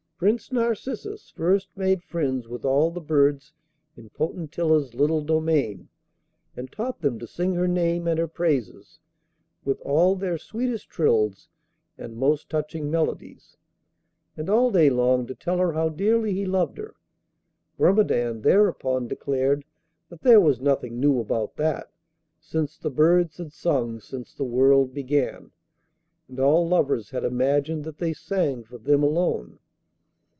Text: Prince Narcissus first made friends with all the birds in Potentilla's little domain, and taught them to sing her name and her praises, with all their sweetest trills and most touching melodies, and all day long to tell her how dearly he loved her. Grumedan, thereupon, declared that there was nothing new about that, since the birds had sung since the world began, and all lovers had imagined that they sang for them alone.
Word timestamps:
Prince 0.23 0.51
Narcissus 0.51 1.31
first 1.31 1.67
made 1.75 2.03
friends 2.03 2.47
with 2.47 2.63
all 2.63 2.91
the 2.91 3.01
birds 3.01 3.53
in 3.97 4.09
Potentilla's 4.11 4.93
little 4.93 5.23
domain, 5.23 5.89
and 6.55 6.71
taught 6.71 7.01
them 7.01 7.17
to 7.17 7.25
sing 7.25 7.55
her 7.55 7.67
name 7.67 8.07
and 8.07 8.19
her 8.19 8.27
praises, 8.27 8.99
with 9.65 9.81
all 9.81 10.15
their 10.15 10.37
sweetest 10.37 10.87
trills 10.91 11.49
and 11.97 12.15
most 12.17 12.51
touching 12.51 12.91
melodies, 12.91 13.57
and 14.37 14.47
all 14.47 14.69
day 14.69 14.91
long 14.91 15.25
to 15.25 15.33
tell 15.33 15.57
her 15.57 15.73
how 15.73 15.89
dearly 15.89 16.33
he 16.33 16.45
loved 16.45 16.77
her. 16.77 16.93
Grumedan, 17.79 18.43
thereupon, 18.43 19.07
declared 19.07 19.65
that 20.09 20.21
there 20.21 20.39
was 20.39 20.61
nothing 20.61 20.99
new 20.99 21.19
about 21.19 21.55
that, 21.55 21.91
since 22.39 22.77
the 22.77 22.91
birds 22.91 23.37
had 23.39 23.51
sung 23.53 23.99
since 23.99 24.35
the 24.35 24.43
world 24.45 24.93
began, 24.93 25.49
and 26.29 26.39
all 26.39 26.67
lovers 26.69 27.09
had 27.09 27.23
imagined 27.23 27.83
that 27.85 27.97
they 27.97 28.13
sang 28.13 28.63
for 28.63 28.77
them 28.77 29.01
alone. 29.01 29.57